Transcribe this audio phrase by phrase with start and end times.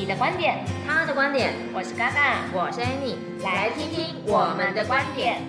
[0.00, 5.42] 你的观点，他的观点，我是嘎嘎，我是 Annie，来听听我们的观点。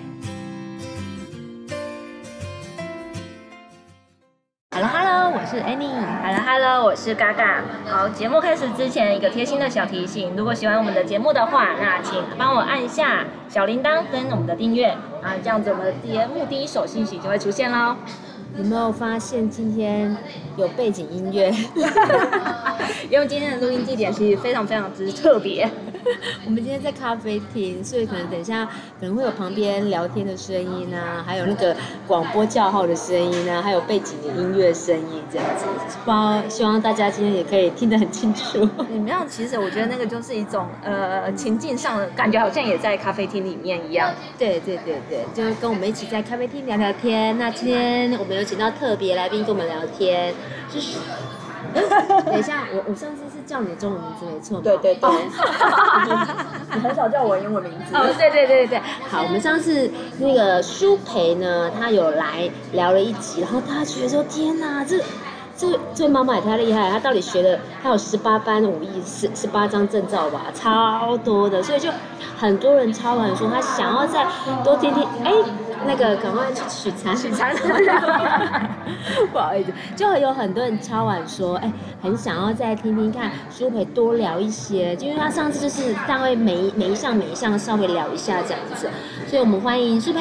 [4.75, 6.03] Hello Hello，我是 Annie。
[6.21, 7.61] Hello Hello，我是嘎嘎。
[7.85, 14.89] 好，节目开始之前一个贴心的小提醒，如果喜欢我们的节目的话，那请帮我按下小铃铛跟我们的订阅
[15.23, 17.95] 啊，这样子我们的节目第一手信息就会出现喽。
[18.57, 20.15] 有没有发现今天
[20.57, 21.51] 有背景音乐？
[23.09, 25.70] 因为今天的录音地点其实非常非常之特别。
[26.46, 28.66] 我们今天在咖啡厅，所以可能等一下
[28.99, 31.76] 可能会有旁边聊天的声音啊，还有那个
[32.07, 35.66] 广播叫号的声音啊，还有背景的音乐声音这样子。
[36.05, 38.68] 包，希望大家今天也可以听得很清楚。
[38.90, 44.13] 你们要，其实我觉得那个就是一种呃情境上的感觉，好像也在咖啡厅里面一样。
[44.38, 47.38] 对对对对，就跟我们一起在咖啡厅聊聊天。
[47.38, 50.34] 那今天我们有请到特别来宾跟我们聊天，
[50.74, 50.98] 就是。
[52.26, 54.59] 等一下，我我上次是叫你的中文名字没错。
[54.62, 55.09] 对对对。
[56.73, 57.95] 你很少叫我英文名字。
[57.95, 58.79] 哦，对对对对。
[59.09, 59.89] 好，我们上次
[60.20, 64.97] 那个舒培呢，他有来聊了一集，然后大家觉得说，天哪，这
[65.57, 71.89] 这这位妈妈也太厉害，她到底学了，她有十八般武艺，十十八张证照吧，超多的，所以就
[72.38, 74.25] 很多人敲碗说，他想要再
[74.63, 75.31] 多听听，哎。
[75.85, 77.56] 那个赶快去取餐，取餐
[79.31, 88.89] 不好意思，就有很多人敲碗说，哎，很想要再听听看舒培多聊一些，就因为他上次就是大概每一每一项每一项稍微聊一下这样子，
[89.28, 90.19] 所以我们欢迎舒培，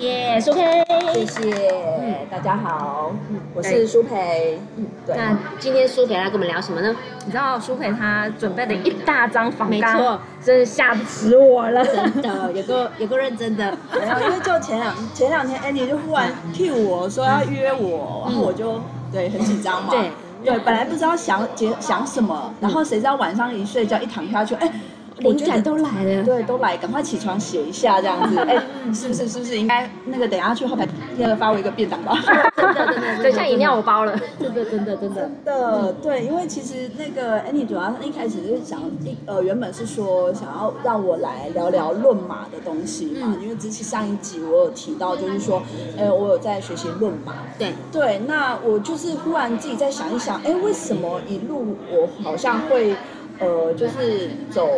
[0.00, 0.84] 耶，舒培，
[1.14, 1.70] 谢谢，
[2.00, 6.94] 嗯，大家好，嗯，我是舒培，嗯，对，那今天舒培来跟我们聊什么呢？
[7.28, 18.80] 你知道苏培他准备了一大张访纲，没错，真是吓死我了，真的，有个有个认真的，然后因为就前两前两天，Andy 就忽然 cue 我说要约我，然后我就
[19.12, 20.10] 对很紧张嘛，对。
[20.42, 21.46] 对，本来不知道想
[21.78, 24.72] 想什么，然后谁知道晚上一睡觉一躺下去，哎。
[25.18, 28.56] 灵感都来了，对，都来，赶快起床写一下这样子， 哎，
[28.94, 29.28] 是不是？
[29.28, 30.86] 是不是应该那个等下去后台
[31.16, 32.16] 那个发我一个便当吧？
[32.56, 45.62] 真的真的，等下饮料我包了，真的真的真的真的，对，因为其实那个 Annie 主要一开始就是想一呃，原本是说想要让我来聊聊论马的东西嘛，因为之前上一集我有提到，就是说，
[45.96, 52.94] 呃，我有在学习论马，对对，那我就是忽然自己在想一想，哎，为什么一路我好像会
[53.40, 54.68] 呃，就是走。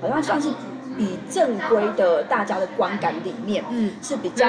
[0.00, 0.48] 好像算是
[0.96, 4.46] 比正规的大家的观感里面，嗯，是比较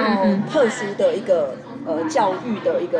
[0.51, 2.99] 特殊的一个呃教育的一个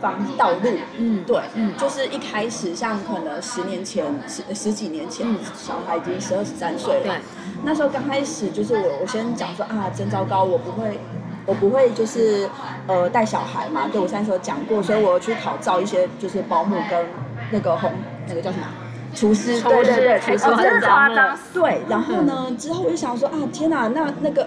[0.00, 7.20] 方道路，嗯，对，嗯，就是一开始像可能十年前十十几年前，小孩已经十二十三岁了，对，
[7.64, 10.98] 那时候刚开始就是我我先讲说啊，真糟糕，我不会
[11.44, 12.48] 我不会就是
[12.86, 17.06] 呃带小孩嘛，对我上次有讲过，所以我去考照一些就是保姆跟
[17.50, 17.92] 那个红
[18.26, 18.66] 那个叫什么？
[19.16, 21.36] 厨师，对对对，厨师很夸张。
[21.54, 24.46] 对，然后呢，之后我就想说啊，天哪，那那个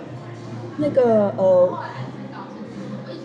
[0.78, 1.80] 那个呃，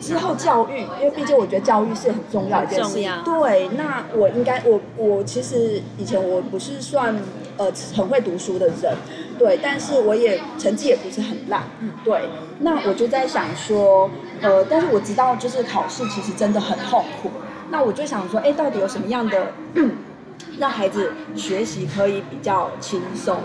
[0.00, 2.94] 之后教育，因为毕竟我觉得教育是很重要一件事。
[3.24, 7.14] 对，那我应该，我我其实以前我不是算
[7.58, 8.96] 呃很会读书的人，
[9.38, 12.22] 对，但是我也成绩也不是很烂，嗯对。
[12.60, 17.30] 那我就在想说，呃，但是我知道就是考试其实真的很痛苦。
[17.70, 19.52] 那我就想说，哎，到底有什么样的？
[20.58, 23.38] 让孩子学习可以比较轻松，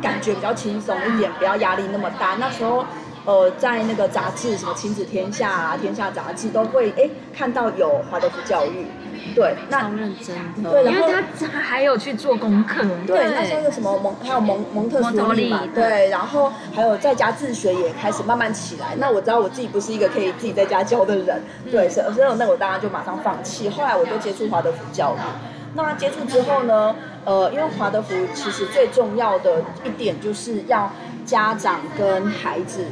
[0.00, 2.36] 感觉比较轻松一点，不要压力那么大。
[2.38, 2.84] 那时候，
[3.24, 8.86] 呃，在那个杂志，什么亲子天下啊、天下杂志都会哎看到有华德福教育，
[9.34, 11.08] 对，那超认真的，对，然后
[11.38, 18.94] 他还有去做功课，对，对那时候有什么蒙，还有蒙蒙特梭利嘛，对，然后还有在家自学也开始慢慢起来。
[18.96, 23.68] 那我知道我自己不是一个可以自己在家教的人，对，所以所以那我当然就马上放弃。
[23.68, 25.55] 后来我就接触华德福教育。
[25.76, 26.96] 那接触之后呢？
[27.26, 30.90] 呃，因为华德福其实最重要的一点就是要
[31.24, 32.86] 家长跟孩子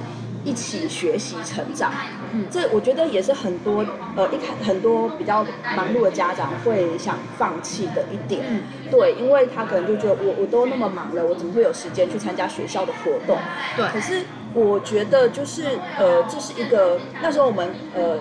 [0.44, 1.92] 一起学习成长。
[2.32, 3.84] 嗯，这我觉得也是很多
[4.16, 5.46] 呃一开很多比较
[5.76, 8.44] 忙碌的家长会想放弃的一点。
[8.48, 13.38] 嗯，对，因为他可能就觉得我我都那么忙了，我怎么会有时间去参加学校的活动？
[13.76, 13.86] 对。
[13.88, 18.19] 可是我觉得就是呃，这是一个那时候我们呃。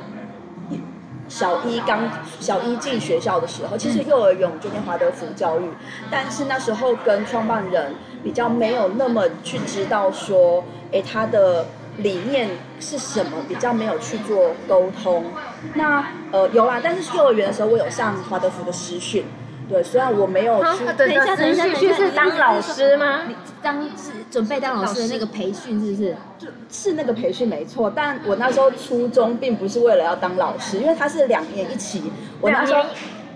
[1.33, 2.07] 小一刚
[2.39, 5.67] 小一进学校的时候，其实幼儿园我们就念华德福教育，
[6.11, 11.65] 但是那时候跟创办人比较没有那么去知道说，哎，他的
[11.97, 12.49] 理念
[12.79, 15.25] 是什么，比较没有去做沟通。
[15.73, 19.25] 那呃有啦，但是幼儿园的时候我有上华德福的实训。
[19.73, 23.21] 对，虽然我没有去，等一下，等一下，去是当老师吗？
[23.27, 26.15] 你当是准备当老师的那个培训是不是？
[26.37, 32.11] 就是那个培训没错，但我那时候初衷并不是为了要当老师，因为他是两年一起。
[32.39, 32.83] 我那时候，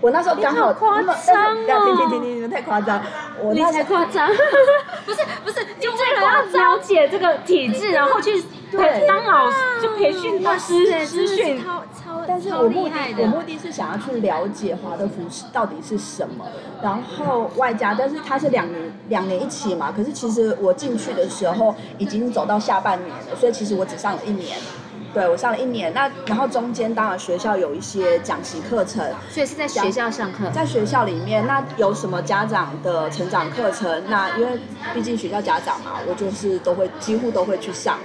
[0.00, 3.02] 我那时候刚好夸张哦，停停停停，你们太夸张，
[3.42, 4.28] 我你才夸张，
[5.04, 6.42] 不是不是，就为了要
[6.72, 9.06] 了解这个体制，然后去对。
[9.06, 11.60] 当老师，就培训老师师训。
[12.26, 16.44] 但是我目的，我目的是想要去了解华德福是到底是什么，
[16.82, 24.58] 然后外加，但是它是两年两年一起嘛，可是其实我进去的时候已经走到下半年了，所以其实我只上了一年，
[25.14, 34.02] 对，我上了一年，那然后中间当然学校有一些讲习课程，所以是在学校上课，在学校里面，那有什么家长的成长课程？
[34.08, 34.58] 那因为
[34.92, 37.98] 毕竟学校家长嘛，我就是都会几乎都会去上，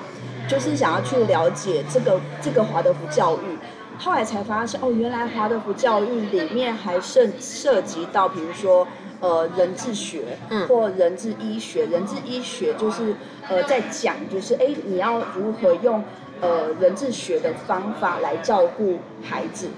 [0.48, 3.57] 就是想要去了解这个这个华德福教育。
[4.00, 8.86] 后来才发现，哦，原来华德福教育里面还涉涉及到，比如说，
[9.19, 11.86] 呃，人智学，嗯或人智医学。
[11.86, 13.16] 人智医学就是，
[13.48, 16.04] 呃，在讲，就是，哎，你要如何用，
[16.42, 19.69] 呃，人智学的方法来照顾孩子，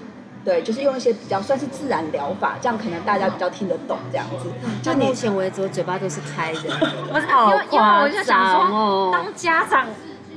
[0.42, 4.50] 对，就是用一些比较算是自然疗法，这样可能大家比较听得懂，这样子。
[4.82, 6.60] 就目前为止，我嘴巴都是开的，
[7.12, 9.86] 不是，因为因为我就想说，当家长。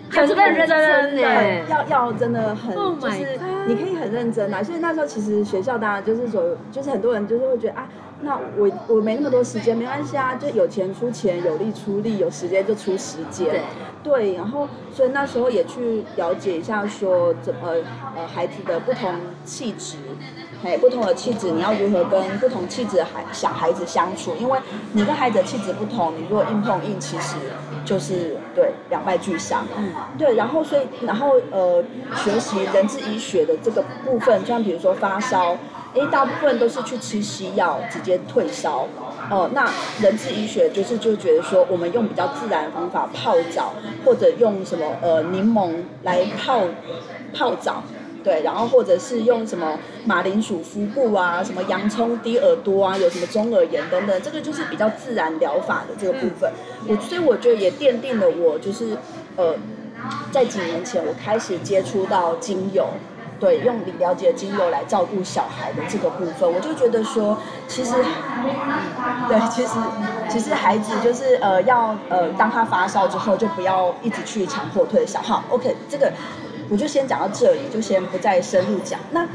[0.09, 4.63] 很认真的，要要真的很，oh、就是你可以很认真啊。
[4.63, 7.87] 所以那时候其实学校当然就是说，就是很多人就是会觉得啊，
[8.21, 13.47] 那我我没那么多时间，没关系啊，就有钱出钱，有力出力，有时间就出时间。
[13.49, 13.61] 对，
[14.03, 17.69] 对，然后所以那时候也去了解一下说怎么
[18.15, 19.13] 呃孩子的不同
[19.43, 19.97] 气质。
[20.61, 24.35] 嘿，不同的气质，你要如何跟不同气质的孩小孩子相处？
[24.37, 24.59] 因为
[24.91, 27.37] 你跟孩子的气质不同，你如果硬碰硬，其实
[27.85, 29.65] 就是对两败俱伤。
[29.77, 30.35] 嗯，对。
[30.35, 31.81] 然后所以，然后呃，
[32.13, 35.55] 学习人智医学的这个部分，像比如说发烧，
[35.95, 38.85] 哎，大部分都是去吃西药直接退烧。
[39.31, 39.71] 哦、呃，那
[40.01, 43.73] 人智医学就是就觉得说，我们用比较自然的方法泡澡，
[44.03, 45.71] 或者用什么呃柠檬
[46.03, 46.63] 来泡
[47.33, 47.81] 泡澡。
[48.21, 56.51] 对，然后或者是用什么马铃薯敷布啊，什么洋葱滴耳朵啊，有什么中耳炎等等，这个就是比较自然疗法的这个部分。
[56.85, 58.97] 我所以我觉得也奠定了我就是
[59.37, 59.55] 呃，
[60.31, 62.87] 在几年前我开始接触到精油，
[63.39, 67.37] 对，用你了解精油来照顾小孩的这个部分，我就觉得说，
[67.69, 67.93] 其实，
[69.29, 69.69] 对，其实
[70.29, 75.21] 其实孩子就是呃要呃当他发烧之后，就不要一直去强迫退烧。
[75.21, 76.11] 好，OK，这个。
[76.69, 78.99] 我就先讲到这里，就先不再深入讲。
[79.11, 79.27] 那，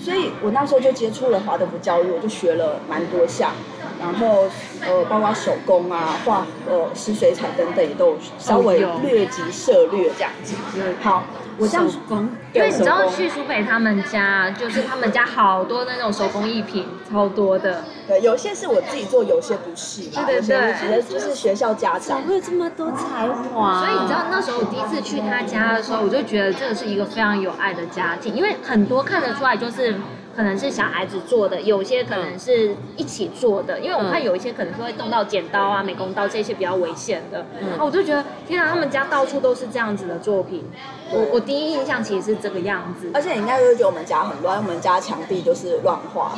[0.00, 3.52] 所以我那时候就接触了华德福教育，我就学了蛮多项，
[4.00, 4.48] 然后
[4.86, 10.54] 呃，包括手工啊、画呃、湿水彩等等，也都稍微略及涉略这样子。
[11.00, 11.22] 好。
[11.58, 17.84] 我这样手工，因为你知道去苏北他们家，就是他们家好多那种手工艺品，超多的。
[18.06, 20.02] 对，有些是我自己做，有些不是。
[20.10, 22.00] 对对对，有些就是学校家长。
[22.00, 23.80] 怎么会有这么多才华？
[23.80, 29.94] 所以你知道那时候我第一次去他家的时候，我就觉得这个是一个非常有爱的家庭，因为很多看得出来就是。
[30.34, 37.46] 可能是小孩子做的，有些可能是一起做的，因为我看有一些可能是会动到剪刀啊、美工刀这些比较危险的。
[37.60, 40.64] 嗯，我就觉得天啊，他们家到处都是这样子的作品。
[41.10, 43.10] 我我第一印象其实是这个样子。
[43.14, 46.32] 而且你应该会觉得我们家很乱，我们家墙壁就是乱画。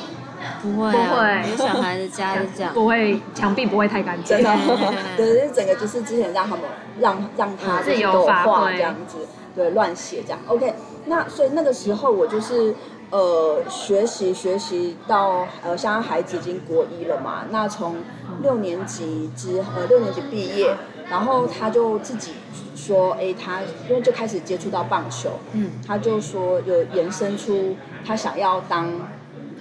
[0.60, 2.72] 不会，不会，有小孩子家是这样。
[2.74, 4.36] 不会，墙壁不会太干净。
[4.36, 4.56] 真的，
[5.16, 6.64] 对，就整个就是之前让他们
[7.00, 9.16] 让让他自由发挥这样子，
[9.54, 10.38] 对，乱写这样。
[10.46, 10.74] OK，
[11.06, 12.74] 那所以那个时候我就是。
[13.10, 17.96] 呃，学习学习到呃，现在孩子已经国一了嘛，那从
[18.42, 20.74] 六年级之呃六年级毕业，
[21.08, 22.32] 然后他就自己
[22.74, 28.90] 说，哎，他因为就开始接触到棒球，嗯，他就说有延伸出他想要当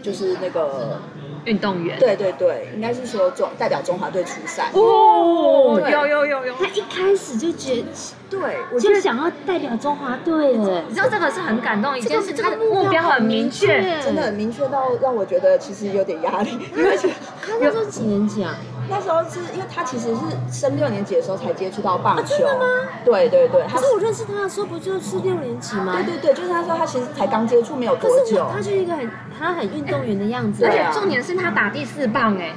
[0.01, 0.99] 就是那个。
[1.45, 4.69] 运动员，对对对，应该是说中代表中华队出赛。
[4.73, 7.87] 哦，有有有有，他一开始就觉得，
[8.29, 10.83] 对，我就想要代表中华队了。
[10.87, 16.97] 你知道这个是很感动一件事，他的目标很明确，真的很明确到让我觉得其实有点压力，因为
[17.41, 18.55] 他那时候几年级啊？
[18.89, 22.65] 那时候是因为他其实是升六年级的时候才接触到棒球，真的吗？
[23.03, 25.93] 对对对，可是我认识他的时候不就是六年级吗？
[25.95, 32.53] 对对对，就是他说他其实才刚接触没有多久，他就是一个很他很运动员的样子，而且重点是他打第四棒哎，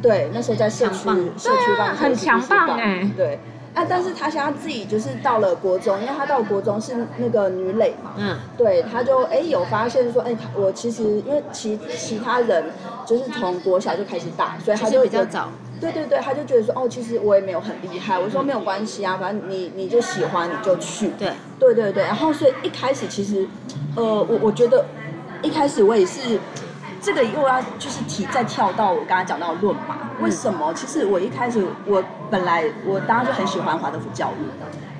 [0.00, 3.40] 对，那时候在社区社区棒很强棒哎，对，
[3.76, 12.64] 啊，但是他现在自己就是到了国中，因为他到国中是那个女垒嘛，嗯，对，他就哎有发现说，哎，我其实因为其其他人
[13.04, 15.50] 就是从国小就开始打，所以他就比较早。
[15.78, 18.18] 对对对，他就觉得说，哦，其实我也没有很厉害。
[18.18, 21.10] 我说没有关系啊，反正你你就喜欢你就去。
[21.18, 23.46] 对对对对，然后所以一开始其实，
[23.94, 24.86] 呃，我我觉得
[25.42, 26.40] 一开始我也是，
[27.06, 30.74] 这个又要就是提再跳到我刚刚讲到论嘛，为什么？
[30.74, 34.42] 其实我一开始我本来我当然就很喜欢华德福教育，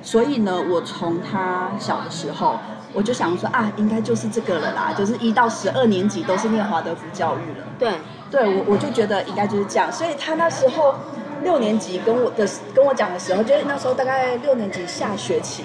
[0.01, 2.57] 所以呢，我从他小的时候
[2.93, 7.65] 我就想说啊，应该就是这个了啦，就是一到十二年级都是念华德福教育了。
[7.77, 7.91] 对。
[8.29, 10.95] 对我，我就觉得应该就是这样，所以他那时候
[11.43, 15.63] 六年级跟我的跟我讲的时候，就是那时候大概六年级下学期，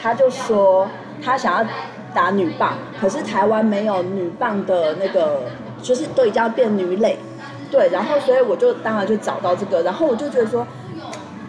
[0.00, 0.88] 他就说
[1.22, 1.70] 他想要
[2.14, 5.42] 打女棒，可是台湾没有女棒的那个，
[5.82, 7.18] 就是都已经要变女垒，
[7.70, 10.66] 对，然后所以我就当然就找到这个，然后我就觉得说，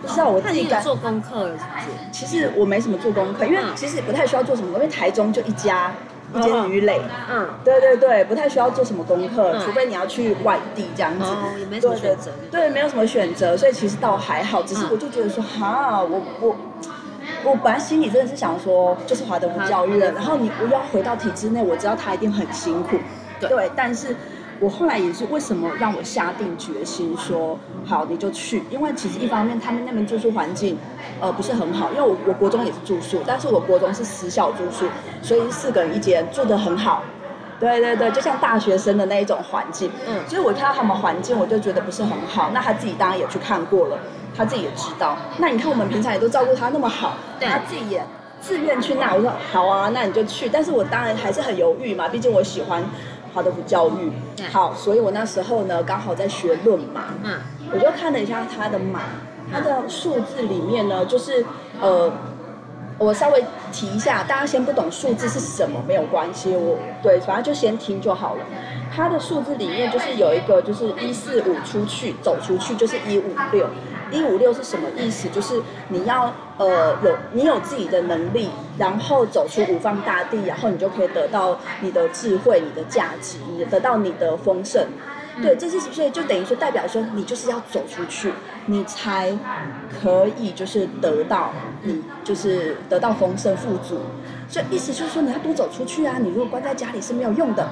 [0.02, 1.88] 不知道我自己该做功课是不是？
[2.12, 5.92] 其实我没什么做功课，因为其实不太需要做什么，因为台中就一家。
[6.34, 16.56] 一间鱼垒，嗯，对对对，不太需要做什么功课，除非你要去外地这样子，哦，也没什么选择，对，没有什么选择，所以其实倒还好，只是我就觉得说，哈，我我
[17.44, 22.96] 我本来心里真的是想说，就是华德福教育了，然后你我要回到体制内，我知道他一定很辛苦，
[23.48, 24.16] 对，但是。
[24.64, 30.78] 我后来也是为什么让我下定决心说好你就去，因为其实一方面他们那边住宿环境，
[31.20, 34.86] 呃不是很好，因为我我国中也是住宿，但是我国中是私校住宿，
[35.24, 37.02] 所以四个人一间住的很好，
[37.60, 43.98] 对对对，就像大学生的那一种环境，嗯，所以我看到他们环境我就觉得不是很好，那他自己当然也去看过了，
[44.38, 48.06] 他自己也知道，那你看我们平常也都照顾他那么好，他自己也
[48.40, 52.84] 自愿去那，我说好啊，那你就去，但是我当然还是很犹豫嘛，毕竟我喜欢。
[53.34, 54.12] 华德福教育，
[54.52, 57.40] 好，所以我那时候呢，刚好在学论马，嗯，
[57.74, 59.02] 我就看了一下他的马，
[59.52, 61.46] 他的数字里面呢，就是
[61.80, 62.12] 呃，
[62.98, 68.42] 我稍微提一下，大家先不懂数字是什么没有关系，我对，反正就先听就好了。
[68.94, 73.66] 他的数字里面就是有一个，就是一四五出去走出去就是一五六。
[74.12, 75.30] 一五六是什么意思？
[75.30, 84.86] 就是你要呃有你有自己的能力，然后走出五方大地，然后你就可以得到你的智慧、你的价值，你得到你的丰盛。
[85.42, 88.34] 对，这是所以就等于说代表说你就是要走出去，
[88.66, 89.36] 你才
[89.90, 91.54] 可以就是得到
[91.84, 94.00] 你就是得到丰盛富足。
[94.50, 96.18] 所以意思就是说你要多走出去啊！
[96.20, 97.68] 你如果关在家里是没有用的。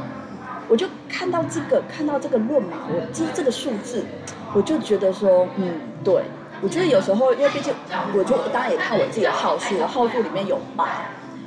[0.70, 4.06] 我就看到这个看到这个论嘛，我这这个数字。
[4.54, 6.24] 我就觉得说，嗯，对，
[6.62, 7.74] 我觉得有时候，因为毕竟，
[8.16, 10.88] 我就当然也看我自己的号数，号数里面有八，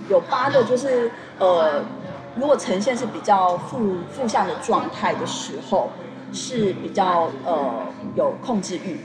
[0.08, 1.82] 有八的，就是呃，
[2.36, 5.90] 如果呈现是比较负负向的状态的时候，
[6.32, 7.70] 是比较呃
[8.14, 8.98] 有控制欲，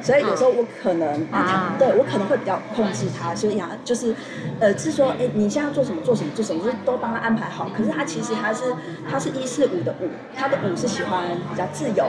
[0.00, 4.14] 所以有时候我可能，啊、对我可能会比较控制他，所以呀，就是
[4.60, 7.68] 呃，是说，哎，你现在要做什么做什么做什么，就是都帮他安排好。
[7.76, 8.74] 可是他其实他是
[9.10, 12.06] 他是一四五的五，他的五是喜欢比较自由。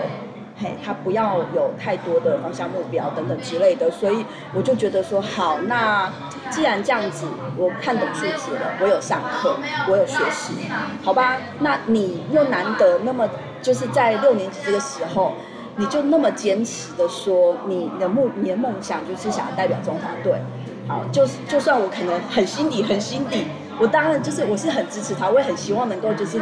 [0.56, 6.12] 嘿，他不要有太多的方向目标等等之类的，所以我就觉得说好，那
[6.52, 7.26] 既然这样子，
[7.58, 9.56] 我看懂数字了，我有上课，
[9.90, 10.54] 我有学习，
[11.04, 11.38] 好吧？
[11.60, 13.28] 那你又难得那么
[13.64, 15.34] 就是在六年级这个时候，
[15.78, 20.40] 你就那么坚持的说你的梦，你的梦想就是想要代表中华队，
[20.88, 23.48] 好，就是就算我可能很心底很心底，
[23.80, 26.40] 我当然就是我是很支持他，我也很希望能够就是。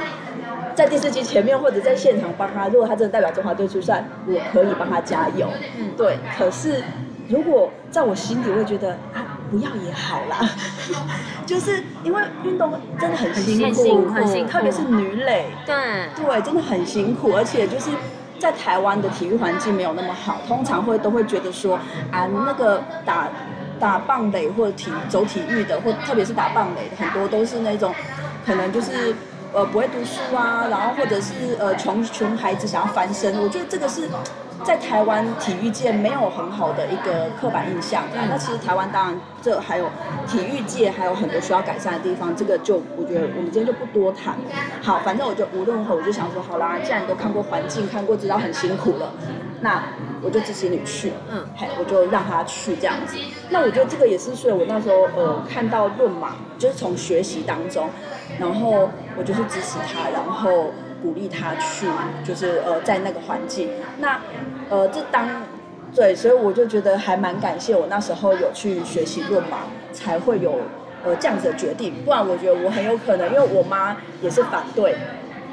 [0.76, 5.48] 在电视机前面或者在现场帮他，如果他真的代表中华队出赛，我可以帮他加油。
[5.78, 6.18] 嗯，对。
[6.38, 6.84] 可是
[7.30, 10.50] 如果在我心里，会觉得啊，不要也好啦，
[11.46, 15.76] 就是因为运动真的很辛苦，很辛苦，很辛苦，特别是女垒，对
[16.16, 17.90] 对，真的很辛苦，而且就是
[18.40, 21.80] 在台湾的体育环境没有那么好，通常会都会觉得说
[22.12, 23.30] 啊，那个打
[23.80, 27.94] 打棒垒或者体走体育的，或特别是打棒垒的，很多都是那种
[28.46, 29.16] 可能就是。
[29.54, 34.08] 呃，不会读书啊，然后或者是呃穷穷孩子想要翻身，我觉得这个是
[34.64, 38.04] 在台湾体育界没有很好的一个刻板印象。
[38.30, 39.90] 那其实台湾当然这还有
[40.26, 44.36] 体育界还有很多需要改善的地方，这个就我觉得我们今天就不多谈。
[44.82, 49.12] 好，反正我就无论如何我就想说，好啦，既然都看过环境，看过知道很辛苦了，
[49.62, 49.84] 那
[50.22, 53.16] 我就支持你去，嗯，嘿，我就让他去这样子。
[53.50, 57.88] 那我觉得这个也是，所以我那时候呃看到论马，就是从学习当中。
[58.40, 61.86] 然后我就是支持他，然后鼓励他去，
[62.24, 63.70] 就是呃在那个环境。
[64.00, 64.20] 那
[64.70, 65.28] 呃这当
[65.94, 69.58] 对，所以我就觉得还蛮感谢我那时候有去学习论马，
[69.92, 70.62] 才会有
[71.04, 71.94] 呃这样子的决定。
[72.06, 74.96] 不然我觉得我很有可能，因为我妈也是反对，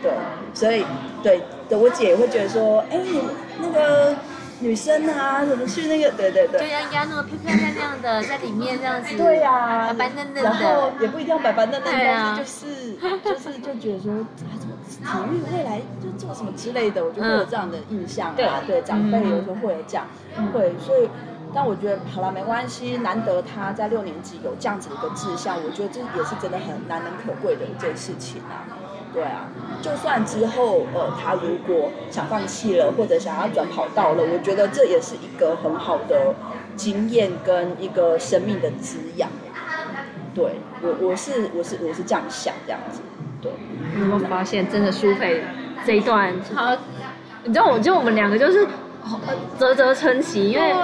[0.01, 0.13] 对，
[0.55, 0.85] 所以
[1.23, 2.99] 对对，我姐也会觉得说，哎，
[3.61, 4.17] 那个
[4.61, 6.11] 女生啊，怎么去那个？
[6.13, 6.61] 对对对。
[6.61, 9.17] 就要压那么漂漂亮亮的在里面这样子。
[9.17, 9.89] 对呀。
[9.89, 10.43] 白白嫩嫩的。
[10.43, 12.43] 然后也不一定要白白嫩嫩，但是。
[12.43, 14.99] 就是就是就觉得说，啊，怎么体
[15.31, 18.63] 育未来就做什么之类的，我就会有这样的印象啊。
[18.67, 20.07] 对，长辈有时候会有这样，
[20.53, 21.09] 会所以。
[21.55, 28.69] 但我觉得好了，没关系，难得他在六年级有这样子的一个志向，我觉得这也是真的很难能可贵的一件事情啊。
[29.13, 29.49] 对啊，
[29.81, 36.35] 就算之后呃他如果想放弃了，或者想要转跑道了，我觉得这也是一个很好的
[36.77, 39.29] 经验跟一个生命的滋养。
[40.35, 43.01] 对我我是我是我是这样想这样子。
[43.41, 43.51] 对，
[43.95, 45.43] 你有没有发现真的苏菲
[45.85, 46.77] 这一段，好，
[47.45, 48.67] 你知道我就我们两个就是
[49.59, 50.75] 啧啧称奇，因为。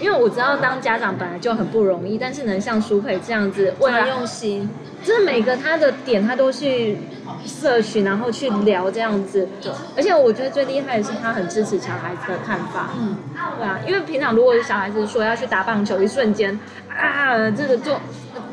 [0.00, 4.68] 因为我知道当家长本来就很不容易，但是能像苏培这样子，为了用心，
[5.08, 6.98] 就是每个他的点他都去
[7.46, 9.48] 社群，然后去聊这样子。
[9.58, 9.72] 对。
[9.96, 12.90] 而且我觉得最厉害的是他很支持小孩子的看法。
[13.00, 13.16] 嗯。
[13.58, 16.60] 对啊，因为平常如果小孩子说要去打棒球，一瞬间
[16.94, 17.92] 啊，这个就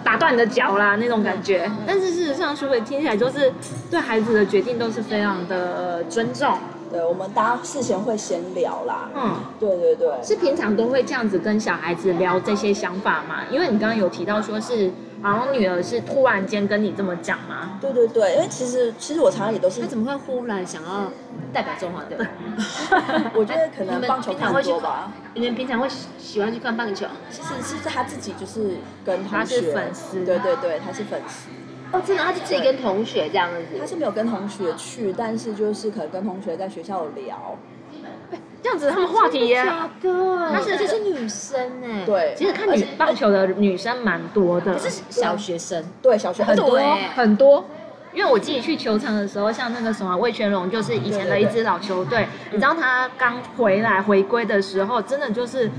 [0.02, 1.70] 打断你的脚啦那种感觉。
[1.86, 3.52] 但是事实上，舒培听起来就是
[3.92, 6.58] 对孩子的决定都是非常的尊重。
[6.90, 9.10] 对，我们大家事前会先聊啦。
[9.14, 13.42] 嗯，对对对，是平常都会这样子跟小孩子聊这些想法嘛？
[13.52, 14.90] 因为你刚刚有提到说是，
[15.26, 17.80] 好像女儿是突然间跟你这么讲吗？
[17.82, 21.12] 对对对，因为其实其实我常常也都是，他怎么会忽然想要
[21.52, 22.16] 代表中华队？
[23.34, 25.12] 我觉得可能棒球看多吧。
[25.34, 25.88] 你们平常会
[26.20, 27.08] 喜欢去看棒球？
[27.32, 31.50] 其实是他自己就是跟同学，他是粉丝，对对对，他是粉丝。
[31.92, 33.80] 哦，真的，他是自己跟同学这样子。
[33.80, 37.58] 他是没有跟同学去，但是就是可能跟同学在学校聊，
[38.62, 39.64] 这样子他们话题也。
[40.02, 40.12] 对，
[40.52, 42.04] 他是这是女生哎。
[42.06, 44.74] 对，其实看女棒球的女生蛮多的。
[44.74, 46.80] 可是小学生，对小学很多
[47.16, 47.66] 很多。
[48.14, 55.70] 因为我自己去球场的时候，像那个什么魏全龙，就是以前的一支老球队，你知道他刚回来回归的时候，真的就是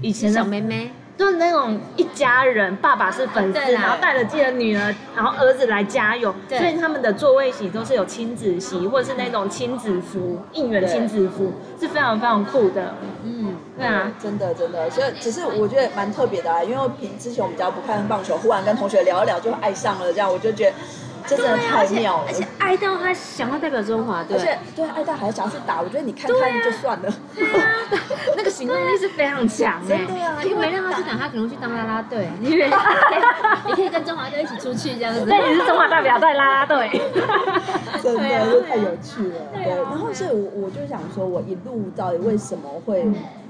[0.00, 0.92] 以前的小妹妹。
[1.20, 12.94] 就是那种一家人，爸爸是粉丝，然后带着自己的女儿，然后儿子来加油，所以他们的座位席都是有亲子席，或者是那种亲子服，应援亲子服，是非常非常酷的。
[13.22, 20.76] 嗯，对啊，真的真的，所以只是我觉得蛮特别的啊，因为平之前我们比较不看棒球，忽然跟同学聊一聊就爱上了，这样我就觉得。
[21.36, 27.12] 真的太妙了，而且爱到他想要代表中华对，而且对爱到还想要去打，我觉得你看看就算了，
[28.36, 32.70] 那个行动力是非常强哎，对啊，因为没让他去打，他可能去当啦啦队，因 为
[33.66, 36.90] 你可以跟中华队一起出去这样子，对，你是中华代表队啦啦队，
[38.02, 43.06] 真的是太有趣了，对，然后所以我我就想说，我一路到底为什么会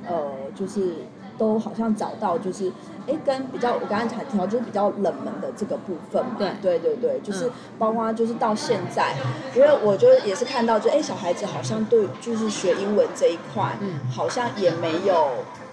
[0.07, 0.15] 呃，
[0.55, 0.95] 就是。
[1.41, 2.71] 都好像找到就是，
[3.09, 6.51] 哎，跟比较我刚刚才提到就是比较冷门的这个部分嘛，对。
[6.61, 9.15] 对对对，就是包括就是到现在，
[9.57, 15.31] 因为我就也是看到就哎小孩子好像对就是学英文这一块，嗯，好像也没有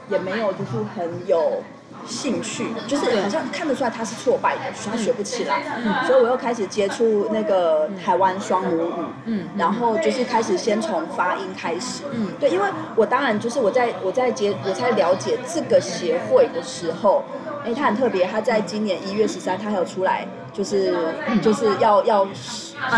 [0.09, 1.61] 也没有就是很有。
[2.07, 5.61] 兴趣就是好像看得出来他是挫败的，他学不起来，
[6.05, 8.91] 所以我又开始接触那个台湾双母语，
[9.25, 17.23] 嗯，然后就是开始先从发音开始，嗯，对，因为我当然就是我在我在接我在了解这个协会的时候，
[17.67, 20.25] 哎，他很特别，他在今年一月十三，他还有出来。
[20.53, 20.91] 就是
[21.39, 22.27] 就是要要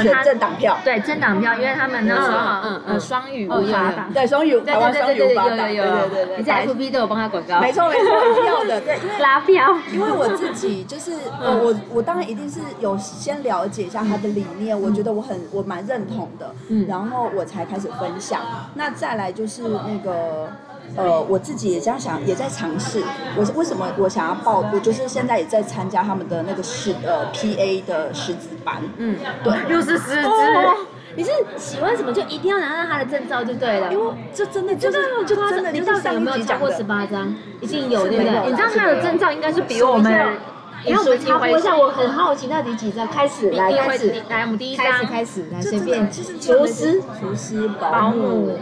[0.01, 11.12] 选政党票，对政党票，因为他们那时候嗯嗯双语无法党，对双语台湾双语无法党，对对对对，你在 FB 都有帮他广告，没错没错，一定要的， 对拉票，因为我自己就是
[11.43, 18.39] 呃我我当然一定是有先了解一下他的理念，我觉得我很我蛮认同的，嗯，然后我才开始分享，
[18.75, 20.49] 那再来就是那个。
[20.95, 23.02] 呃，我自己也这样想，也在尝试。
[23.36, 24.63] 我为什么我想要报？
[24.73, 28.82] 我就是现在也在参加他们的那个师呃 PA 的师资班。
[28.97, 30.23] 嗯，对，又是师资。
[30.25, 30.75] 哦。
[31.15, 33.91] 你是喜欢什么就一定要拿到他的证照就对了。
[33.91, 37.36] 因为这真的就是就真的，你到底有没有超过十八张？
[37.60, 38.49] 一定有，对不对？
[38.49, 40.13] 你知道他的证照应该是比我们，
[40.86, 41.58] 因为我们差不多。
[41.60, 43.08] 像我很好奇，到底几张？
[43.08, 46.10] 开始来，开始来，我们第一张开始来，随便。
[46.12, 48.58] 厨师、厨师、保姆。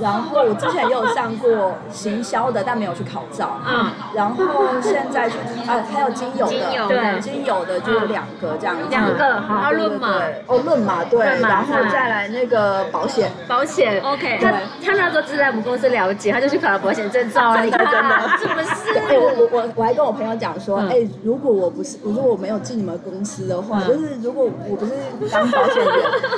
[0.00, 3.58] 然后我之前也有上过行销的，但没有去考照。
[3.66, 3.90] 嗯。
[4.14, 4.44] 然后
[4.80, 8.82] 现在去啊，还有精油的，对，精油的就有两个这样子。
[8.90, 10.14] 两个，哈，论码。
[10.46, 11.40] 哦，论码对。
[11.40, 13.30] 然后再来那个保险。
[13.46, 14.38] 保险，OK。
[14.40, 14.50] 他
[14.84, 17.60] 他那时候只在我们公司了解，他就去考了保险证照 了。
[17.62, 18.28] 真的， 真的。
[18.38, 18.74] 是不是？
[19.00, 24.92] 哎，我我我我还跟我朋友讲说，哎，如果我不是，如果我没有进你们公司的话，就是如果我不是
[25.32, 25.94] 当保险员，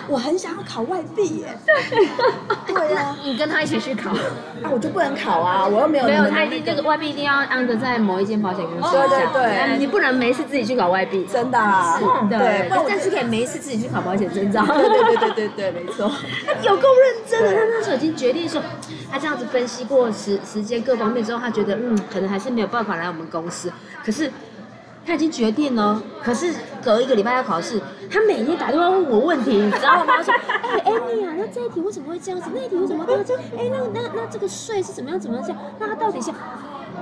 [0.08, 1.46] 我很想要考外币耶。
[1.66, 2.74] 对。
[2.74, 3.14] 对呀。
[3.22, 3.50] 你跟。
[3.50, 4.10] 他一起去考。
[4.10, 11.24] 啊，我就不能考啊，我又没有没有，他一定这个外币一定要 under 在某一间保险公司对对对你不能没事自己去搞外币。
[11.24, 11.98] 真的啊，
[12.30, 14.64] 对但是可以没事自己去考保险证照。
[14.64, 16.08] 对对对对对对，没错。
[16.46, 18.62] 他有够认真的，他那时候已经决定说，
[19.10, 23.72] 他这样子分析过时时间各方面之后，他觉得嗯，可能还是没有办法来我们公司。
[24.04, 24.30] 可是
[25.06, 30.16] 他已经决定了，可是隔一个礼拜要考试，他每天打电话问我问题，你知道吗？
[30.16, 32.50] 他说，哎，Amy 啊，那这一题为什么会这样子？
[32.54, 33.42] 那一题为什么会这样？
[33.58, 35.62] 哎，那那那这个税是怎么样怎么样这样？
[35.78, 36.30] 那他到底是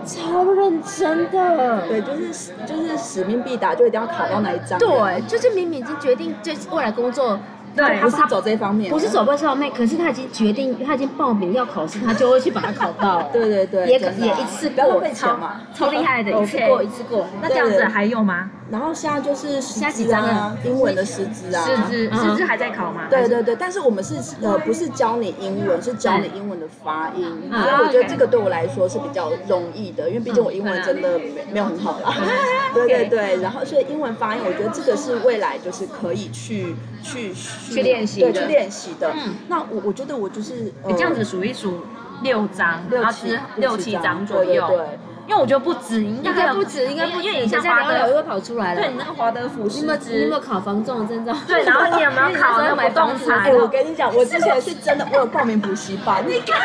[0.04, 1.87] 超认真的。
[1.88, 4.78] 对，就是就是使命必达，就一定要考到那一张。
[4.78, 7.38] 对，就是明明已经决定，就是未来工作。
[7.76, 13.22] 对，不是走这方面，不是走这方面，可是他已经决定，他已经报名要考试，他就会去把它考到。
[13.33, 17.26] 对对对，也可也一次不要浪费钱嘛，超厉害的，一次过一次过。
[17.40, 18.50] 那这样子还有吗？
[18.70, 23.07] 然后现在就是下几张啊，英文的师资啊，师资师资还在考吗？
[23.09, 32.14] 对对对，但是我们是呃不是教你英文，是教你英文的发音，所以我觉得这个对我来说是比较容易的，因为毕竟我英文真的没没有很好啦。
[32.74, 39.11] 对对对，然后所以英文发音，我觉得这个是未来就是可以去去去练习的，去练习的。
[39.14, 41.81] 嗯，那我我觉得我就是你这样子数一数
[42.22, 44.68] 六张，六七六七张左右。
[44.68, 44.98] 对。
[45.28, 47.22] 因为我觉得不止，应该不止，应该不止。
[47.22, 48.80] 因为你像华德福会跑出来了。
[48.80, 49.80] 对，你那个华德福你
[50.22, 51.36] 有没有考房仲证照？
[51.46, 53.40] 对，然后你有没有考那个 买房产？
[53.40, 56.24] 哎，我跟你讲，我之前是真的，我有报名补习班。
[56.26, 56.58] 你看，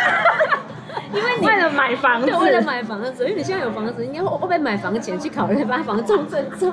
[1.14, 6.72] 因为你为了买房子，为了买房子，因为你现在有房子，应该会会不会买房前去考虑把房仲证照？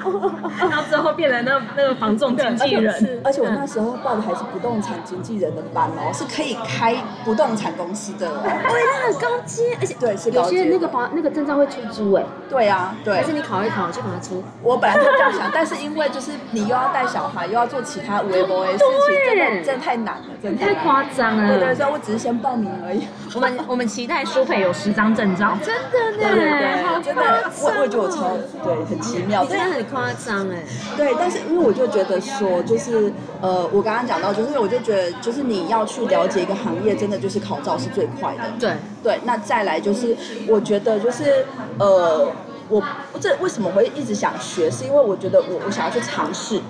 [0.59, 3.21] 然后之后变成那那个房仲经纪人。
[3.23, 8.29] 而且我那时候报的还是不动产经纪人的班哦，是可以开不动产公司的。
[8.29, 12.25] 对，那很高阶，而且对是有些那个房那个证照会出租哎。
[12.49, 13.15] 对啊，对。
[13.17, 14.43] 但是你考一考就把它出。
[14.63, 21.49] 我本来就这样想，但是因为就是你又要带小孩，又要做其他微博的事情，真的真的太难了，真的太夸张了。
[21.49, 23.07] 对对，所以我只是先报名而已。
[23.35, 27.23] 我们我们期待舒培有十张证照，真的呢，真的，
[27.63, 30.63] 我我觉得我超对，很奇妙，真的很夸张哎。
[30.97, 38.45] 对，但是因为我就觉得说，就是呃，我刚刚讲到，就是因为我就觉得，就是你要去了解一个行业，真的就是考照是最快的。
[38.59, 40.17] 对对，那再来就是，
[40.47, 41.45] 我觉得就是
[41.79, 42.31] 呃，
[42.69, 42.81] 我
[43.21, 46.61] 这为什么会一直想学，是因为我觉得我我想要去尝试。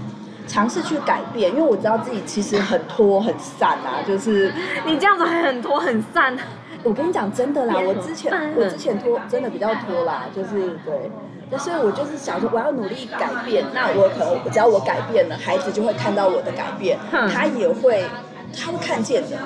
[0.48, 4.52] 尝试去改变，因为我知道自己其实很拖很散啊，就是
[4.84, 6.36] 你这样子还很拖很散。
[6.82, 18.04] 我跟你讲真的啦，我之前我之前拖真的比较拖啦，就是对，所以我就是想说我要努力改变，那我可能只要我改变了，孩子就会看到我的改变，他也会
[18.56, 19.36] 他会看见的。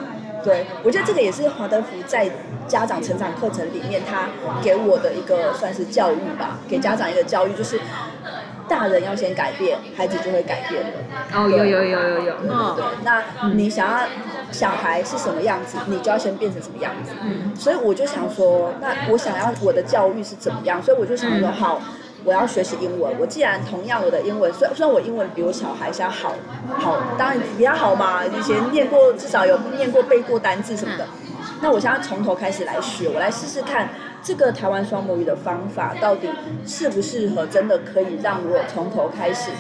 [0.42, 2.30] 对，我觉得这个也是华德福在
[2.68, 4.28] 家长成长课程里面他
[4.62, 7.80] 给我的一个算是教育吧，给家长一个教育就是。
[8.68, 10.92] 大人要先改变，孩子就会改变的。
[11.34, 12.34] 哦，有有有有有。
[12.42, 12.84] 嗯，对。
[13.04, 13.22] 那
[13.54, 14.06] 你想要
[14.50, 17.12] 小孩是什么样子，你就要先变成什么样子。
[17.22, 17.54] 嗯。
[17.54, 20.82] 所以我就想说，那我想要我的教育是怎么样？
[20.82, 21.80] 所以我就想说，好，
[22.24, 23.12] 我要学习英文。
[23.18, 26.34] 我既然同样我的英文，虽虽然我英文比我小孩现在好，
[26.78, 28.24] 好，当然比较好嘛。
[28.24, 31.06] 以前念过，至少有念过背过单字什么的。
[31.64, 33.88] 那我想要从头开始来学，我来试试看。
[34.22, 36.28] 这个台湾双母语的方法到底
[36.66, 37.46] 适不适合？
[37.46, 39.50] 真的可以让我从头开始，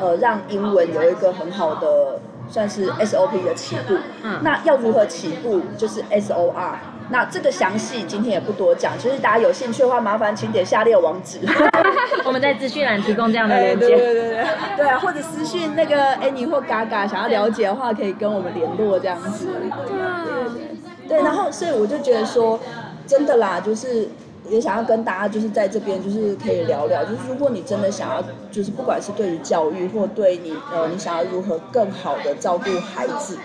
[0.00, 3.94] 呃，让英文有一个很好的算是 SOP 的起步。
[4.24, 4.40] 嗯。
[4.42, 5.60] 那要如何起步？
[5.78, 6.74] 就是 SOR。
[7.10, 11.38] 那这个详细今天也不多讲，就是大家有兴趣的话，麻烦请点下列网址。
[12.24, 13.86] 我们在资讯栏提供这样的链接。
[13.86, 14.46] 对对对对。
[14.76, 19.46] 对啊，或者私讯那个 Annie 或嘎嘎，想要了解的话，可以跟我们联络这样子。
[19.46, 20.63] 对
[21.08, 22.58] 对，然后所以我就觉得说。
[23.06, 24.08] 真的啦，就是
[24.48, 33.36] 也想要跟大家就是在这边就是可以聊聊，就是如果你真的想要，就是不管是对于教育或对你呃你想要如何更好的照顾孩子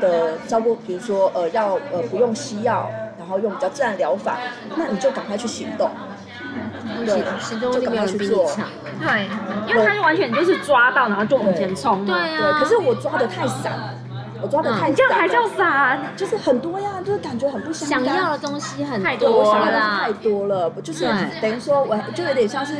[0.00, 4.38] 的照顾，比如说呃要呃不用西药，然后用比较自然疗法，
[4.74, 5.90] 那你就赶快去行动，
[7.04, 8.66] 对，行动力没有人比你强，
[8.98, 9.28] 对，
[9.68, 13.98] 因为他完全就是抓到然后就往前冲，对啊，可是我抓的太散。
[14.42, 21.06] 我抓的太这样还叫散，就是很多呀，就是感觉很不相想要的东西很多了，太多了，就是
[21.40, 22.74] 等于说，我就有点像是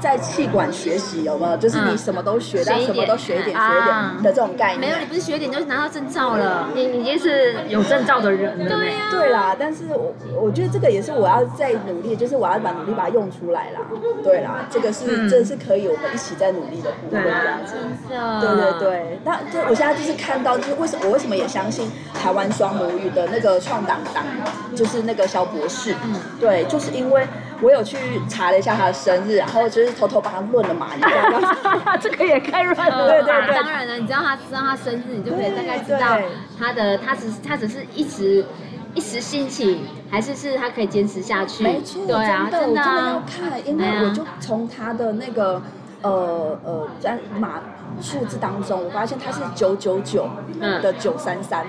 [0.00, 1.56] 在气管学习，有没有？
[1.56, 4.80] 就是你什么都学，但什么都学一点，学一点的这种概念。
[4.80, 8.76] 没有，你不是学一点就是拿到证照了，你你已经是有证照的人了。
[8.76, 13.80] 对呀，对啦，但是我我觉得这个也是我要再努力，就是我要把努力把它用出来啦。
[14.22, 17.22] 对啦，这个是这是可以我们一起在努力的部分。
[17.66, 18.40] 真的。
[18.40, 24.24] 对对对，那这我现在就是看到，就是为什么我为什么也相信台湾双母语的那个创党党，
[24.74, 25.94] 就是那个肖博士。
[26.04, 27.26] 嗯，对，就是因为
[27.60, 27.96] 我有去
[28.28, 31.96] 查了一下他的生日，然后就是偷偷帮他论了嘛，你知道吗？
[32.00, 33.08] 这个也太乱了。
[33.10, 36.18] 对对对，当然了，你知道他知道他生日，你就可以大概知道
[36.58, 38.44] 他的，他只他只是一直。
[38.96, 41.64] 一时兴起，还是是他可以坚持下去？
[41.64, 45.60] 没错，对啊，真的，真的、啊、我真的要看，因为我就从他的那个
[46.02, 47.60] 呃呃在码
[48.00, 50.28] 数字当中，我发现它是九九九
[50.82, 51.66] 的九三三。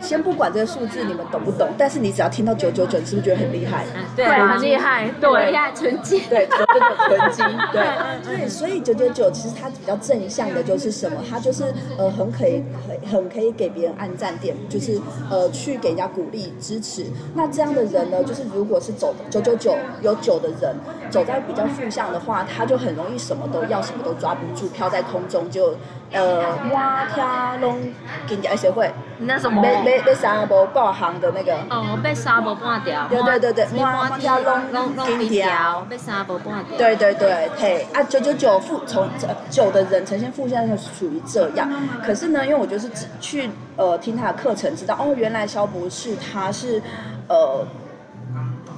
[0.00, 3.84] 先不管这个数字你们懂不懂，但是你只要听到九九九，你是不是觉得很厉害？
[4.14, 7.86] 对，很厉害，对，厉害，纯金，对，九九九纯金， 对，
[8.24, 11.18] 对，所以九九九其实它比较正向的就是什么？
[11.28, 11.64] 它就是
[11.98, 17.06] 呃很可以很很可以给别人按赞点，就是呃去给人家鼓励支持。
[17.34, 20.74] 那这样的人呢，就是如果是走九九九有九的人，
[21.10, 25.74] 走在比较负向的话，他就很容易什么都要，什么都抓不住，飘在空中就
[26.12, 26.40] 呃
[26.72, 27.80] 哇天龙
[28.26, 29.62] 给人家协会那什么。
[29.62, 31.54] 被被沙波爆行的那个。
[31.70, 39.08] 哦，被沙波半掉，对对对对，哇，跳龙龙龙一条，被沙波半掉，对对对，嘿啊九九九负从
[39.50, 41.70] 九的人呈现负向就是属于这样，
[42.04, 46.82] 可是呢，因为我就是只去呃听他的课程，知道哦，原来萧博士他是
[47.28, 47.66] 呃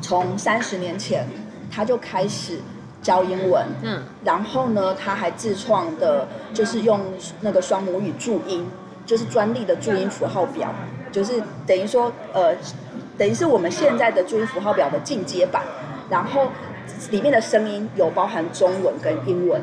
[0.01, 1.27] 从三十年前
[1.71, 2.61] 他就开始
[3.03, 7.01] 教英文，嗯，然后呢，他还自创的就是用
[7.41, 8.69] 那个双母语注音，
[9.09, 10.73] 就是专利的注音符号表。
[11.11, 12.55] 就是等于说，呃，
[13.17, 15.63] 等于是我们现在的注音符号表的进阶版，
[16.11, 16.49] 然后
[17.11, 19.61] 里面的声音有包含中文跟英文。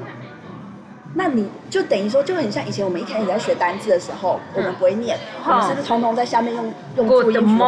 [1.13, 7.63] 那你就等于说，就很像以前我们一开始在学单字的时候，我们不会念，我们是不是通通在下面用用注音符？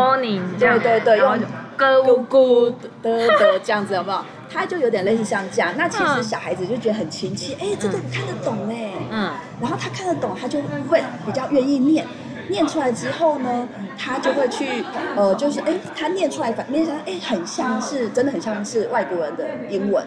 [0.59, 1.39] 对对对，用
[1.77, 4.19] 咯咕咕的的这样子，有没有？
[4.49, 5.73] 它就有点类似像这样。
[5.77, 9.31] 那其实小孩子就觉得很亲切，哎，这个看得懂哎，嗯，
[9.61, 12.05] 然后他看得懂，他就会比较愿意念。
[12.49, 14.65] 念出来之后呢，他就会去，
[15.17, 20.01] 呃，就是哎，他念出来反面上，哎，很像是，真的很像是外国人的英文，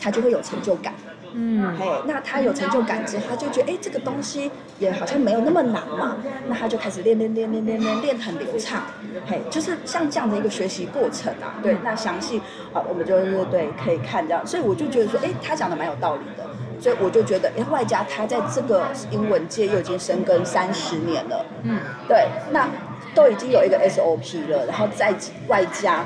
[0.00, 0.94] 他就会有成就感。
[1.34, 6.16] 嗯，嘿，那他有成就感之后，他就觉得哎，这个东西也好像没有那么难嘛，
[6.48, 8.82] 那他就开始练练练练练练练很流畅，
[9.26, 11.54] 嘿，就是像这样的一个学习过程啊。
[11.62, 12.40] 对，那详细
[12.72, 16.44] 啊，我们就是对可以看这样，所以我就觉得说，哎，他讲的蛮有道理的。
[16.80, 22.68] 所以我就觉得，哎，外加他在这个英文界又已经深耕三十年了，嗯，对，那
[23.14, 25.14] 都已经有一个 SOP 了，然后再
[25.46, 26.04] 外加，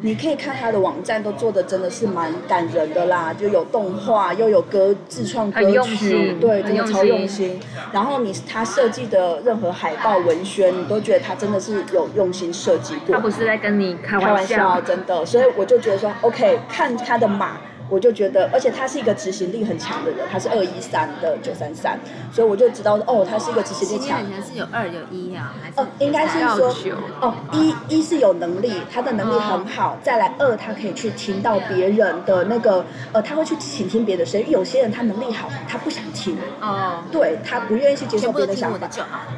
[0.00, 7.58] 你可以看他的网站都做的真的是蛮感人的啦，就有动画，又有歌自创歌曲，对，真的超用心。
[7.92, 13.16] 然后你他设计的任何海报文宣，你都觉得他真的是有用心设计过。
[13.16, 15.26] 他不是在跟你开玩笑，开玩笑，真的。
[15.26, 17.56] 所以我就觉得说，OK，看他的码。
[17.88, 21.98] 我就觉得，而且他是一个执行力很强的人，他是二一三的九三三，
[22.32, 24.18] 所以我就知道哦，他是一个执行力强。
[24.18, 25.80] 好像是有二有一啊，还是？
[25.80, 26.74] 哦，应该是说
[27.20, 34.50] 哦，一一是有能力，他的能力很好，再来二他可以去听到别人的那个呃，他会去倾听别的声音。
[34.50, 38.88] 有些人他能力好，他不想听哦，对他不愿意去接受别的想法。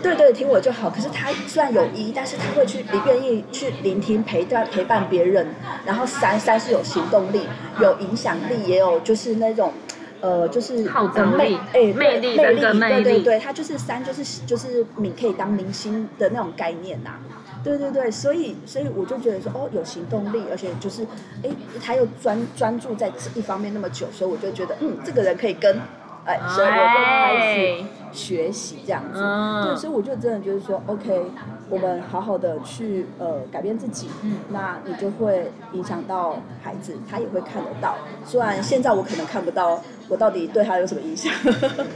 [0.03, 0.91] 对对，听我就好。
[0.91, 5.47] 可是他虽然有一，但是他会去，你愿意去聆听陪伴陪伴别人。
[5.85, 7.47] 然后三三是有行动力，
[7.81, 8.40] 有影响。
[8.49, 9.73] 力也有，就是那种，
[10.21, 17.21] 呃，就是号召力，哎，魅力，魅力，魅力，对对对，他就是三，就是就是你可以当明星的那种概念呐、啊，
[17.65, 21.05] 对对对，所以所以我就觉得说，哦，有行动力，而且就是，
[21.43, 21.51] 哎，
[21.83, 25.79] 他又专专注在这一方面那么久，所以我就觉得，嗯，这个人可以跟，
[26.25, 31.25] 哎，所以我就开始学习这样子，哎、对，所以我就真的就是说，OK。
[31.71, 37.95] 我们好好的去呃改变自己，嗯，那你就会影响到孩子，他也会看得到。
[38.27, 41.33] 虽然现在我可能看不到，我到底对他有什么影响？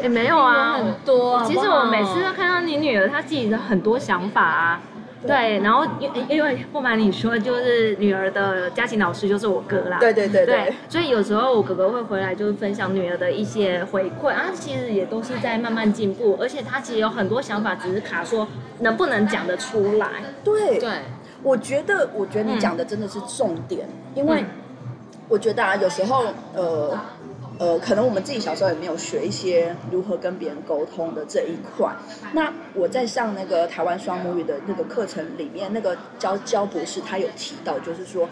[0.01, 1.43] 也没有啊， 很多。
[1.45, 4.81] 其实我每次都看到你女儿，她自己的很多想法啊。
[5.27, 9.99] 对，然后因因为不瞒你说，就是女儿的家庭老师就是我哥啦。
[9.99, 10.75] 对对对对，对。
[10.89, 18.47] 所以有时候我哥哥会回来，就是分享女儿的一些回馈啊，其实也都是在慢慢进步，而且他其实有很多想法，只是卡说
[18.81, 20.09] 能不能讲得出来。
[20.45, 20.91] 对对，
[21.43, 24.45] 我觉得我觉得你讲的真的是重点，嗯、因为
[25.29, 26.99] 我觉得啊，有时候呃。
[27.59, 31.95] 呃，可能我们自己小时候也没有学一些如何跟别人沟通的这一块。
[32.33, 38.29] 那我在上那个台湾双母语的那个课程里面，那个焦焦博士他有提到，就是说，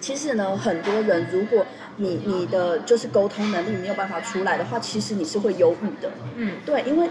[0.00, 1.66] 其实呢，很多人如果
[1.96, 6.10] 你你的就是沟通能力没有办法出来的话，其实你是会忧郁的。
[6.36, 7.08] 嗯，对，因为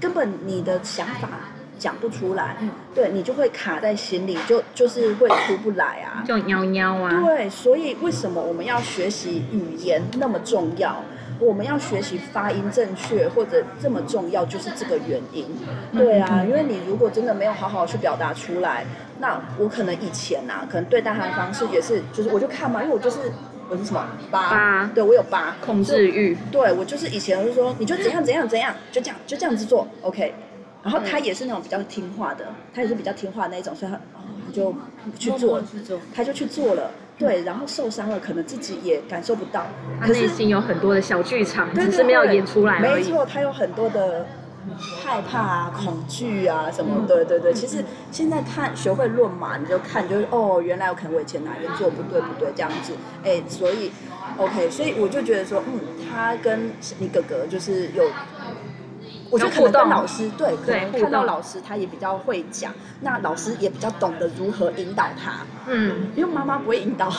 [0.00, 1.28] 根本你的想法。
[1.80, 7.22] 讲不出来，嗯，对，你就会卡在心里，就就是会出不来啊，就喵喵啊。
[7.24, 11.02] 对，所以为什么我们要学习语言那么重要？
[11.38, 15.46] 我们要学习发音正确或者这么重要，就是这个原因。
[15.94, 18.84] 对啊，因为你如果真的没有好好去表达出来，
[19.20, 23.18] 那我可能以前啊，可能对待他的方式也是，就是我就看嘛，因为我就是
[23.70, 30.34] 我是什么八，八，对我有八控制欲，对我就是以前我就说你就怎样怎样怎样，就这样就这样子做，OK。
[30.82, 34.74] 然后他也是那种比较听话的，他也是比较听话的那种，所以他哦他就
[35.18, 35.62] 去做。
[36.14, 39.66] 他就去做了，对，然后受伤了，可能自己也感受不到，
[40.00, 42.80] 他可是内心有很多的小剧场，对只是没有演出来。
[42.80, 44.26] 没错，他有很多的
[45.04, 47.04] 害怕啊、恐惧啊什么。
[47.06, 53.90] 对对对，其实现在看学会论嘛，你就看就是哦，原来我可能我以前哪边做不对不对这样子，哎，所以
[54.38, 58.04] OK，所以我就觉得说，嗯，他跟你哥哥就是有。
[59.30, 65.32] 我觉得可能跟老师对，可能看到老师他也比较会讲，那老师也比较懂得如何引导他。
[65.66, 67.10] 嗯，因为妈妈不会引导。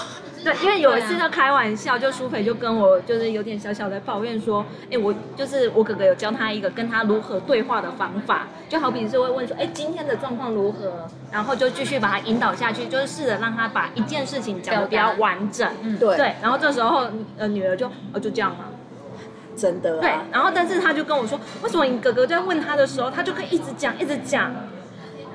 [0.43, 15.69] 对，因为有一次在开玩笑，就苏菲就跟我就是有点小小的抱怨说，哎，我就是我哥哥有教他一个跟他如何对话的方法，就好比是会问说，哎，今天的状况如何，然后就继续把他引导下去，就是试着让他把一件事情讲得比较完整。
[15.83, 16.17] 嗯，对。
[16.17, 17.05] 对，然后这时候
[17.37, 18.65] 呃女儿就哦就这样嘛。
[19.61, 24.51] 真的、啊、对，然后但是他就跟我说，为什么你哥哥在问他的时候，他就可以一直讲一直讲，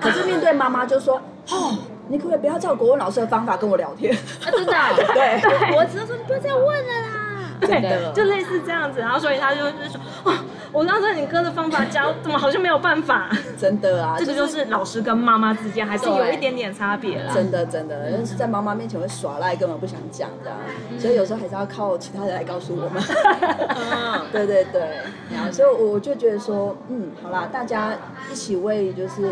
[0.01, 4.13] 可是面对妈妈就说，哦，你可不可以不要照国文老师的方法跟我聊天？
[4.13, 4.73] 啊，真的，
[5.15, 7.26] 对，我只能说你不要再问了啦。
[7.61, 10.35] 对的，就类似这样子，然后所以他就就是说，哇，
[10.73, 13.29] 我当时你哥的方法教，怎么好像没有办法？
[13.59, 17.33] 真的啊，这个就是老师跟妈妈之间还是有一点点差别啦。
[17.35, 20.59] 真的真的，在妈妈面前会耍赖，根本不想讲这样，
[20.99, 23.03] 所以有时候还是要靠其他人来告诉我们。
[24.33, 24.83] 对对对，
[25.33, 27.93] 然后所以我就觉得说，嗯，好啦，大家
[28.31, 29.31] 一起为就是，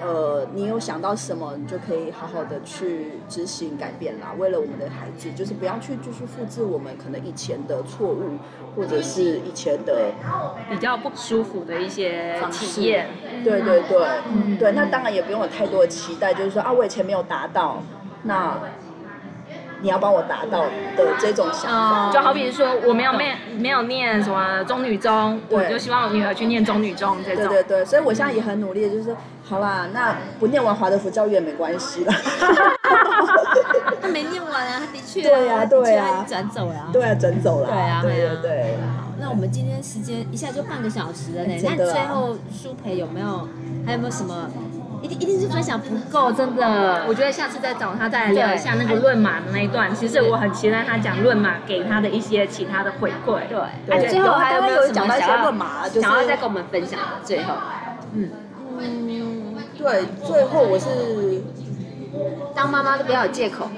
[0.00, 4.34] 呃，你有想到什么，你就可以好好的去执行改变啦。
[4.38, 8.38] 为了我们的孩子，就是不要去继续复制我们可能以前的错误，
[8.74, 10.10] 或者是以前的
[10.70, 13.08] 比较不舒服的一些体验。
[13.44, 17.82] 对对对，嗯、对，那当然也不用有太多的期待，就是说啊，我以前没有达到，
[18.22, 18.58] 那
[19.82, 20.62] 你要帮我达到
[20.96, 22.10] 的这种想法。
[22.12, 27.48] 就好比说，我没有念没有念什么中女中，我就希望我女儿去念中女中这种。
[27.48, 32.12] 对对对，所以我现在也很努力，就是说，好啦，那不念完华德福教育也没关系了。
[34.02, 36.88] 他没念完啊，他的确对呀对呀，转走了。
[36.92, 37.68] 对啊，转走了。
[37.68, 38.76] 对啊，对对对。
[39.20, 41.54] 那我们今天时间一下就半个小时了呢。
[41.62, 43.46] 那最后舒培有没有
[43.84, 44.50] 还有没有什么？
[45.02, 47.04] 一定一定是分享不够，真的。
[47.08, 49.94] 我觉得下次再找他再来聊一下那个论马的那一段。
[49.94, 53.40] 其实我很期待他讲论马给他的一些其他的回馈。
[53.48, 53.58] 对。
[53.86, 57.06] 对，最后还有没有讲到一些论马想要再跟我们分享的？
[57.24, 57.54] 最后，
[58.14, 58.30] 嗯
[58.78, 61.42] 嗯，对，最后我是
[62.54, 63.68] 当妈妈都不要有借口，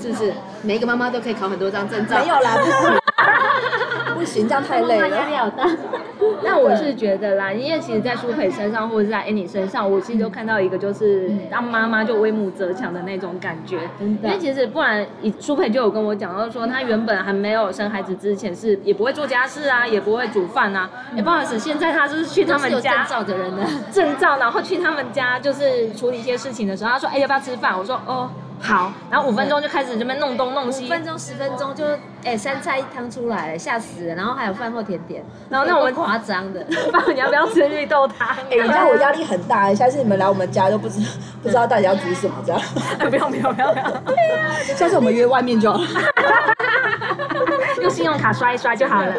[0.00, 0.32] 是不是？
[0.62, 2.18] 每一个妈妈都可以考很多张证照。
[2.18, 2.56] 没有啦。
[2.56, 2.64] 不
[4.26, 5.08] 行，这样太累了。
[5.08, 5.64] 压力好大。
[6.42, 13.78] 那我是觉得啦，因为其实，在舒培身上或者是在 Annie 身上，我其实都看到一个，就是当妈妈就威武则强的那种感觉。
[14.00, 15.06] 因为其实不然，
[15.40, 20.90] 舒培就有跟我讲到说，她原本还没有生孩子之前是也不会做家事啊，也不会煮饭啊。
[21.14, 23.62] 也不好意思，现在她就是去他们家 证照的人的，
[23.92, 31.84] 证照，然后去他们家就是处理一些事情的时候，她说：“哎，要不要吃饭？”我说：“哦。”好，然后五分钟就开始这边弄东弄西，五分钟十分钟就
[32.24, 34.14] 哎三菜一汤出来了，吓死了。
[34.14, 38.28] 然后还有饭后甜点，然后那我们夸张的，爸， 你要不要吃绿豆汤？
[38.50, 41.00] 哎，你知道我压力很大，下次你们来我们家都不知
[41.42, 42.60] 不知道到底要煮什么这样。
[42.98, 45.86] 哎，不用不用不用不用，对呀，下次我们约外面就好了，
[47.82, 49.14] 用信用卡刷一刷就好了。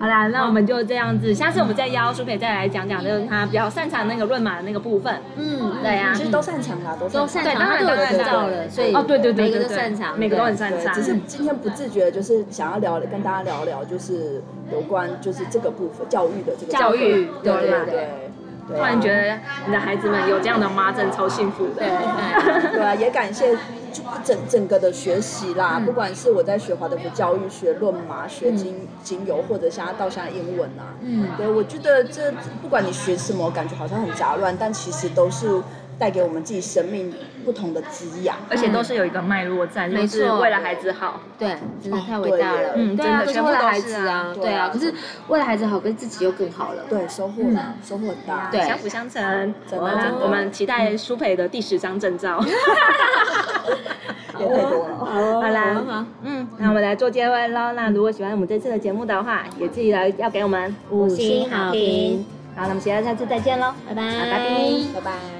[0.00, 5.14] 好啦，那我们就这样子，下次我们再邀舒培再来讲讲，就是他比较擅长那个论马的那个部分。
[5.36, 10.94] 嗯，对呀，其实都擅长啦，都都擅长，当然都有证照了，所以哦，对对对，每个都擅长，每个都很擅长。
[10.94, 18.08] 只是今天不自觉，就是想要聊，跟大家聊聊，就是有关就是这个部分教育的这个教育，对对对。
[18.74, 19.36] 突然觉得
[19.66, 21.82] 你的孩子们有这样的妈，真的超幸福的。
[21.82, 23.54] 对对啊，也感谢。
[23.92, 35.60] 就整整个的学习啦，嗯、不管是我在学华德福教育、学论嘛、学精精油，或者现在到现在英文啊，嗯，对，我觉得这不管你学什么，我感觉好像很杂乱，但其实都是
[36.00, 37.12] 带给我们自己生命
[37.44, 44.92] 不同的滋养，而且都是有一个脉络在，没错，为了孩子好，对，真的太伟大了，嗯，对啊，都是为了孩子啊，对啊，可是
[45.28, 47.42] 为了孩子好，跟自己又更好了，对，收获，
[47.84, 52.42] 收获很大，对，相辅相成，我们我们期待舒培的第十张证照。
[54.38, 57.72] 也太多了， 好啦，嗯，那我们来做结尾喽。
[57.72, 62.24] 那如果喜欢我们这次的节目的话，也记得要给我们五星好评。
[62.56, 64.54] 好，那我们期待下次再见喽，拜拜，拜拜，
[64.94, 65.39] 拜拜。